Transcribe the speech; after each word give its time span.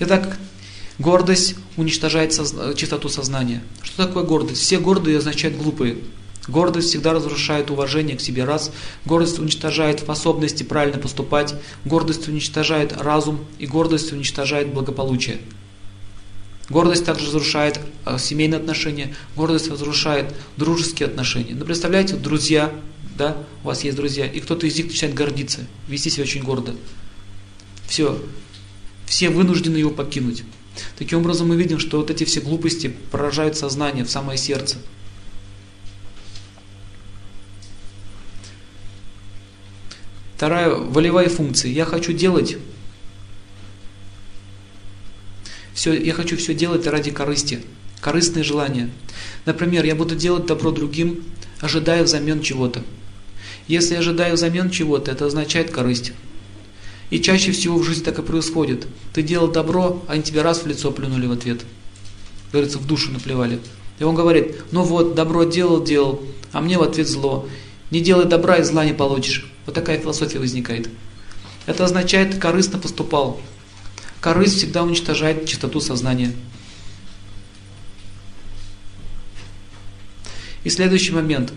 Итак, 0.00 0.38
гордость 0.98 1.56
уничтожает 1.76 2.32
созна- 2.32 2.74
чистоту 2.74 3.08
сознания. 3.08 3.62
Что 3.82 4.06
такое 4.06 4.24
гордость? 4.24 4.62
Все 4.62 4.78
гордые 4.78 5.18
означают 5.18 5.56
глупые. 5.56 5.98
Гордость 6.46 6.88
всегда 6.88 7.12
разрушает 7.12 7.70
уважение 7.70 8.16
к 8.16 8.20
себе 8.20 8.44
раз. 8.44 8.70
Гордость 9.04 9.38
уничтожает 9.38 10.00
способности 10.00 10.62
правильно 10.62 10.98
поступать. 10.98 11.54
Гордость 11.84 12.28
уничтожает 12.28 12.92
разум. 12.96 13.44
И 13.58 13.66
гордость 13.66 14.12
уничтожает 14.12 14.72
благополучие. 14.72 15.38
Гордость 16.70 17.04
также 17.04 17.26
разрушает 17.26 17.80
э, 18.06 18.18
семейные 18.18 18.58
отношения. 18.58 19.14
Гордость 19.36 19.70
разрушает 19.70 20.34
дружеские 20.56 21.08
отношения. 21.08 21.54
Ну, 21.54 21.64
представляете, 21.64 22.14
друзья, 22.16 22.72
да, 23.16 23.36
у 23.64 23.68
вас 23.68 23.84
есть 23.84 23.96
друзья, 23.96 24.26
и 24.26 24.38
кто-то 24.40 24.66
из 24.66 24.76
них 24.76 24.86
начинает 24.86 25.16
гордиться, 25.16 25.60
вести 25.88 26.10
себя 26.10 26.24
очень 26.24 26.42
гордо. 26.42 26.74
Все, 27.88 28.22
все 29.08 29.30
вынуждены 29.30 29.76
его 29.76 29.90
покинуть. 29.90 30.44
Таким 30.96 31.20
образом 31.20 31.48
мы 31.48 31.56
видим, 31.56 31.78
что 31.78 31.98
вот 31.98 32.10
эти 32.10 32.24
все 32.24 32.40
глупости 32.40 32.94
поражают 33.10 33.56
сознание 33.56 34.04
в 34.04 34.10
самое 34.10 34.38
сердце. 34.38 34.76
Вторая, 40.36 40.70
волевая 40.70 41.28
функция. 41.28 41.72
Я 41.72 41.84
хочу 41.84 42.12
делать 42.12 42.58
все, 45.74 45.94
я 45.94 46.12
хочу 46.12 46.36
все 46.36 46.54
делать 46.54 46.86
ради 46.86 47.10
корысти, 47.10 47.60
корыстные 48.00 48.44
желания. 48.44 48.90
Например, 49.46 49.84
я 49.84 49.96
буду 49.96 50.14
делать 50.14 50.46
добро 50.46 50.70
другим, 50.70 51.24
ожидая 51.60 52.04
взамен 52.04 52.40
чего-то. 52.40 52.84
Если 53.66 53.94
я 53.94 54.00
ожидаю 54.00 54.34
взамен 54.34 54.70
чего-то, 54.70 55.10
это 55.10 55.26
означает 55.26 55.70
корысть. 55.70 56.12
И 57.10 57.20
чаще 57.20 57.52
всего 57.52 57.78
в 57.78 57.84
жизни 57.84 58.04
так 58.04 58.18
и 58.18 58.22
происходит. 58.22 58.86
Ты 59.14 59.22
делал 59.22 59.48
добро, 59.48 60.02
а 60.08 60.12
они 60.12 60.22
тебе 60.22 60.42
раз 60.42 60.62
в 60.62 60.66
лицо 60.66 60.90
плюнули 60.90 61.26
в 61.26 61.32
ответ. 61.32 61.62
Говорится, 62.52 62.78
в 62.78 62.86
душу 62.86 63.10
наплевали. 63.10 63.60
И 63.98 64.04
он 64.04 64.14
говорит, 64.14 64.56
ну 64.70 64.82
вот, 64.82 65.14
добро 65.14 65.44
делал, 65.44 65.82
делал, 65.82 66.22
а 66.52 66.60
мне 66.60 66.78
в 66.78 66.82
ответ 66.82 67.08
зло. 67.08 67.48
Не 67.90 68.00
делай 68.00 68.26
добра 68.26 68.56
и 68.56 68.62
зла 68.62 68.84
не 68.84 68.92
получишь. 68.92 69.50
Вот 69.64 69.74
такая 69.74 69.98
философия 69.98 70.38
возникает. 70.38 70.88
Это 71.66 71.84
означает, 71.84 72.38
корыстно 72.38 72.78
поступал. 72.78 73.40
Корысть 74.20 74.56
всегда 74.56 74.82
уничтожает 74.82 75.46
чистоту 75.46 75.80
сознания. 75.80 76.32
И 80.64 80.70
следующий 80.70 81.12
момент. 81.12 81.52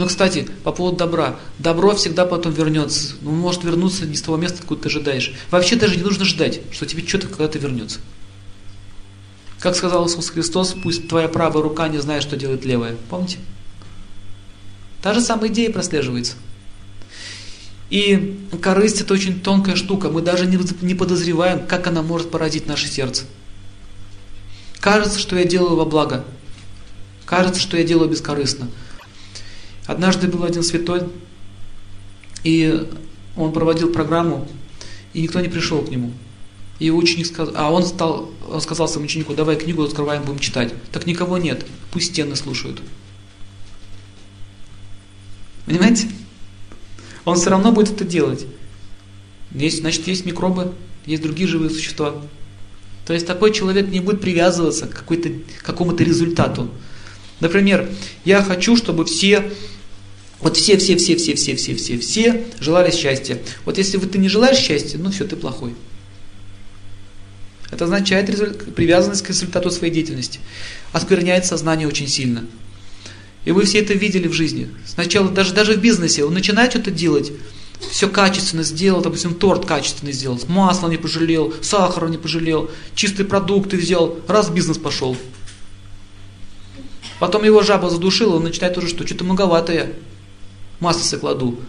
Но, 0.00 0.06
кстати, 0.06 0.48
по 0.64 0.72
поводу 0.72 0.96
добра. 0.96 1.36
Добро 1.58 1.94
всегда 1.94 2.24
потом 2.24 2.54
вернется. 2.54 3.16
Ну, 3.20 3.32
может 3.32 3.64
вернуться 3.64 4.06
не 4.06 4.16
с 4.16 4.22
того 4.22 4.38
места, 4.38 4.60
откуда 4.60 4.84
ты 4.84 4.88
ожидаешь. 4.88 5.34
Вообще 5.50 5.76
даже 5.76 5.96
не 5.96 6.02
нужно 6.02 6.24
ждать, 6.24 6.62
что 6.72 6.86
тебе 6.86 7.06
что-то 7.06 7.28
когда-то 7.28 7.58
вернется. 7.58 7.98
Как 9.58 9.76
сказал 9.76 10.06
Иисус 10.06 10.30
Христос, 10.30 10.74
пусть 10.82 11.06
твоя 11.06 11.28
правая 11.28 11.62
рука 11.62 11.86
не 11.88 11.98
знает, 11.98 12.22
что 12.22 12.38
делает 12.38 12.64
левая. 12.64 12.96
Помните? 13.10 13.40
Та 15.02 15.12
же 15.12 15.20
самая 15.20 15.50
идея 15.50 15.70
прослеживается. 15.70 16.32
И 17.90 18.48
корысть 18.62 19.02
это 19.02 19.12
очень 19.12 19.38
тонкая 19.38 19.76
штука, 19.76 20.08
мы 20.08 20.22
даже 20.22 20.46
не 20.46 20.94
подозреваем, 20.94 21.66
как 21.66 21.88
она 21.88 22.00
может 22.00 22.30
поразить 22.30 22.66
наше 22.66 22.88
сердце. 22.88 23.24
Кажется, 24.80 25.18
что 25.18 25.36
я 25.36 25.44
делаю 25.44 25.76
во 25.76 25.84
благо. 25.84 26.24
Кажется, 27.26 27.60
что 27.60 27.76
я 27.76 27.84
делаю 27.84 28.08
бескорыстно. 28.08 28.70
Однажды 29.90 30.28
был 30.28 30.44
один 30.44 30.62
святой, 30.62 31.02
и 32.44 32.88
он 33.34 33.52
проводил 33.52 33.92
программу, 33.92 34.46
и 35.12 35.20
никто 35.20 35.40
не 35.40 35.48
пришел 35.48 35.82
к 35.82 35.90
нему. 35.90 36.12
И 36.78 36.92
ученик 36.92 37.26
сказал, 37.26 37.54
а 37.56 37.72
он, 37.72 37.84
стал, 37.84 38.30
он 38.48 38.60
сказал 38.60 38.86
своему 38.86 39.06
ученику, 39.06 39.34
давай 39.34 39.56
книгу 39.56 39.82
открываем, 39.82 40.22
будем 40.22 40.38
читать. 40.38 40.72
Так 40.92 41.08
никого 41.08 41.38
нет, 41.38 41.66
пусть 41.90 42.12
стены 42.12 42.36
слушают. 42.36 42.80
Понимаете? 45.66 46.06
Он 47.24 47.34
все 47.34 47.50
равно 47.50 47.72
будет 47.72 47.90
это 47.90 48.04
делать. 48.04 48.46
Есть, 49.50 49.80
значит, 49.80 50.06
есть 50.06 50.24
микробы, 50.24 50.72
есть 51.04 51.20
другие 51.24 51.48
живые 51.48 51.68
существа. 51.68 52.14
То 53.08 53.12
есть 53.12 53.26
такой 53.26 53.52
человек 53.52 53.88
не 53.88 53.98
будет 53.98 54.20
привязываться 54.20 54.86
к, 54.86 54.94
какой-то, 54.94 55.30
к 55.30 55.64
какому-то 55.64 56.04
результату. 56.04 56.70
Например, 57.40 57.90
я 58.24 58.40
хочу, 58.40 58.76
чтобы 58.76 59.04
все, 59.04 59.50
вот 60.40 60.56
все, 60.56 60.78
все, 60.78 60.96
все, 60.96 61.16
все, 61.16 61.34
все, 61.34 61.54
все, 61.54 61.74
все, 61.74 61.98
все 61.98 62.44
желали 62.60 62.90
счастья. 62.90 63.38
Вот 63.64 63.78
если 63.78 63.98
ты 63.98 64.18
не 64.18 64.28
желаешь 64.28 64.58
счастья, 64.58 64.98
ну 64.98 65.10
все, 65.10 65.24
ты 65.24 65.36
плохой. 65.36 65.74
Это 67.70 67.84
означает 67.84 68.74
привязанность 68.74 69.22
к 69.22 69.28
результату 69.28 69.70
своей 69.70 69.92
деятельности. 69.92 70.40
Оскверняет 70.92 71.44
сознание 71.44 71.86
очень 71.86 72.08
сильно. 72.08 72.44
И 73.44 73.52
вы 73.52 73.64
все 73.64 73.80
это 73.80 73.94
видели 73.94 74.28
в 74.28 74.32
жизни. 74.32 74.68
Сначала 74.86 75.28
даже, 75.28 75.54
даже 75.54 75.74
в 75.74 75.80
бизнесе 75.80 76.24
он 76.24 76.34
начинает 76.34 76.72
что-то 76.72 76.90
делать, 76.90 77.32
все 77.90 78.08
качественно 78.08 78.62
сделал, 78.62 79.00
допустим, 79.00 79.34
торт 79.34 79.64
качественно 79.64 80.12
сделал, 80.12 80.38
масло 80.48 80.88
не 80.88 80.98
пожалел, 80.98 81.54
сахара 81.62 82.08
не 82.08 82.18
пожалел, 82.18 82.70
чистые 82.94 83.26
продукты 83.26 83.78
взял, 83.78 84.18
раз 84.28 84.50
бизнес 84.50 84.76
пошел. 84.76 85.16
Потом 87.18 87.44
его 87.44 87.62
жаба 87.62 87.88
задушила, 87.88 88.36
он 88.36 88.44
начинает 88.44 88.76
уже 88.76 88.88
что, 88.88 89.06
что-то 89.06 89.24
многовато 89.24 89.92
масло 90.80 91.16
кладу. 91.18 91.60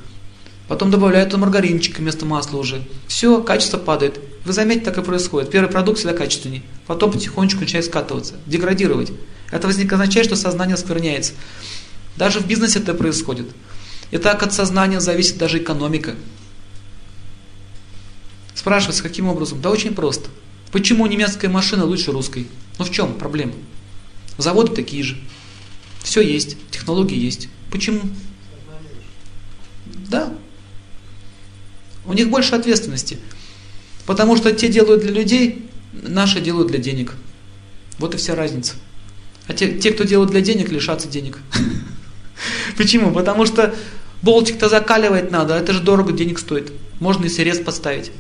Потом 0.68 0.90
добавляют 0.90 1.36
маргаринчик 1.36 2.00
вместо 2.00 2.26
масла 2.26 2.58
уже. 2.58 2.82
Все, 3.08 3.42
качество 3.44 3.78
падает. 3.78 4.20
Вы 4.46 4.54
заметите, 4.54 4.86
так 4.86 4.98
и 4.98 5.02
происходит. 5.02 5.52
Первый 5.52 5.70
продукт 5.70 6.00
всегда 6.00 6.14
качественней. 6.14 6.64
Потом 6.88 7.12
потихонечку 7.12 7.60
начинает 7.60 7.86
скатываться, 7.86 8.36
деградировать. 8.46 9.12
Это 9.52 9.68
означает, 9.68 10.26
что 10.26 10.36
сознание 10.36 10.78
скверняется. 10.78 11.34
Даже 12.16 12.40
в 12.40 12.48
бизнесе 12.48 12.80
это 12.80 12.94
происходит. 12.94 13.48
И 14.12 14.18
так 14.18 14.44
от 14.44 14.54
сознания 14.54 15.00
зависит 15.00 15.38
даже 15.38 15.58
экономика. 15.58 16.16
Спрашивается, 18.56 19.04
каким 19.04 19.28
образом? 19.28 19.62
Да 19.62 19.70
очень 19.70 19.94
просто. 19.94 20.30
Почему 20.72 21.06
немецкая 21.06 21.50
машина 21.50 21.84
лучше 21.86 22.12
русской? 22.12 22.48
Ну 22.80 22.86
в 22.86 22.92
чем 22.92 23.14
проблема? 23.16 23.54
Заводы 24.38 24.74
такие 24.74 25.04
же. 25.04 25.18
Все 26.02 26.22
есть, 26.22 26.58
технологии 26.72 27.18
есть. 27.18 27.50
Почему? 27.72 28.02
У 32.12 32.14
них 32.14 32.30
больше 32.30 32.56
ответственности. 32.56 33.20
Потому 34.06 34.36
что 34.36 34.52
те 34.52 34.68
делают 34.68 35.02
для 35.02 35.12
людей, 35.12 35.70
наши 35.94 36.42
делают 36.42 36.68
для 36.68 36.78
денег. 36.78 37.14
Вот 38.00 38.14
и 38.14 38.18
вся 38.18 38.36
разница. 38.36 38.74
А 39.48 39.54
те, 39.54 39.80
те 39.80 39.94
кто 39.94 40.04
делают 40.04 40.30
для 40.30 40.42
денег, 40.42 40.74
лишатся 40.74 41.08
денег. 41.08 41.40
Почему? 42.78 43.14
Потому 43.14 43.46
что 43.46 43.74
болтик-то 44.22 44.68
закаливать 44.68 45.32
надо, 45.32 45.56
это 45.56 45.72
же 45.72 45.80
дорого 45.80 46.12
денег 46.12 46.40
стоит. 46.40 46.74
Можно 47.00 47.28
и 47.28 47.30
срез 47.30 47.60
поставить. 47.60 48.12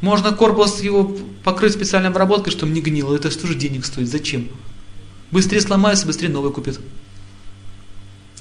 Можно 0.00 0.32
корпус 0.32 0.80
его 0.80 1.16
покрыть 1.44 1.74
специальной 1.74 2.08
обработкой, 2.08 2.52
чтобы 2.52 2.72
не 2.72 2.80
гнило. 2.80 3.14
Это 3.14 3.30
что 3.30 3.46
же 3.46 3.54
денег 3.54 3.84
стоит? 3.84 4.08
Зачем? 4.08 4.48
Быстрее 5.30 5.60
сломается, 5.60 6.04
быстрее 6.04 6.30
новый 6.30 6.52
купит. 6.52 6.80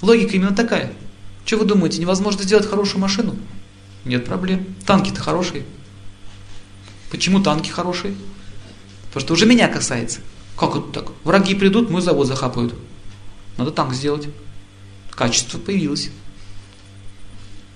Логика 0.01 0.35
именно 0.35 0.55
такая. 0.55 0.91
Что 1.45 1.57
вы 1.57 1.65
думаете, 1.65 2.01
невозможно 2.01 2.41
сделать 2.41 2.67
хорошую 2.67 3.01
машину? 3.01 3.35
Нет 4.05 4.25
проблем. 4.25 4.65
Танки-то 4.85 5.21
хорошие. 5.21 5.63
Почему 7.11 7.41
танки 7.41 7.69
хорошие? 7.69 8.15
Потому 9.07 9.21
что 9.21 9.33
уже 9.33 9.45
меня 9.45 9.67
касается. 9.67 10.21
Как 10.57 10.75
это 10.75 10.87
так? 10.91 11.11
Враги 11.23 11.55
придут, 11.55 11.89
мой 11.89 12.01
завод 12.01 12.27
захапают. 12.27 12.73
Надо 13.57 13.71
танк 13.71 13.93
сделать. 13.93 14.27
Качество 15.11 15.57
появилось. 15.59 16.09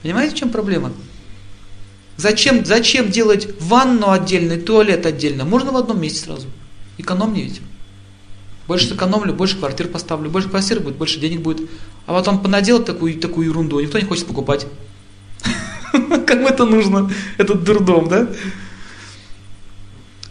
Понимаете, 0.02 0.36
в 0.36 0.40
чем 0.40 0.50
проблема? 0.50 0.94
Зачем, 2.18 2.66
зачем 2.66 3.12
делать 3.12 3.50
ванну 3.60 4.10
отдельно 4.10 4.58
туалет 4.58 5.06
отдельно? 5.06 5.44
Можно 5.44 5.72
в 5.72 5.78
одном 5.78 6.00
месте 6.00 6.20
сразу. 6.20 6.48
Экономнее 6.98 7.46
ведь. 7.46 7.62
Больше 8.68 8.88
сэкономлю, 8.88 9.34
больше 9.34 9.58
квартир 9.58 9.88
поставлю, 9.88 10.30
больше 10.30 10.50
квартир 10.50 10.80
будет, 10.80 10.96
больше 10.96 11.20
денег 11.20 11.42
будет. 11.42 11.70
А 12.08 12.14
потом 12.14 12.42
понаделать 12.42 12.86
такую, 12.86 13.20
такую 13.20 13.48
ерунду, 13.48 13.80
никто 13.80 14.00
не 14.00 14.06
хочет 14.06 14.26
покупать. 14.26 14.66
Кому 16.28 16.48
это 16.48 16.66
нужно, 16.66 17.12
этот 17.38 17.64
дурдом, 17.64 18.08
да? 18.08 18.28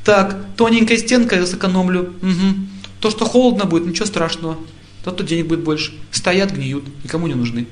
Так, 0.04 0.36
тоненькая 0.56 0.98
стенка 0.98 1.36
я 1.36 1.46
сэкономлю. 1.46 2.12
Угу. 2.20 2.54
То, 3.00 3.10
что 3.10 3.24
холодно 3.24 3.64
будет, 3.64 3.86
ничего 3.86 4.06
страшного. 4.06 4.58
Зато 5.04 5.24
денег 5.24 5.46
будет 5.46 5.60
больше. 5.60 5.92
Стоят, 6.10 6.52
гниют, 6.52 6.84
никому 7.02 7.26
не 7.26 7.34
нужны. 7.34 7.66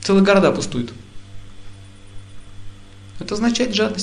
Целые 0.00 0.24
города 0.24 0.50
пустуют. 0.50 0.92
Это 3.18 3.34
означает 3.34 3.74
жадность. 3.74 3.98